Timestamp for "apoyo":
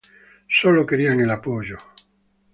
1.29-1.77